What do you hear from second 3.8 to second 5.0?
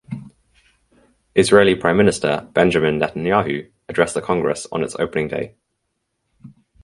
addressed the Congress on its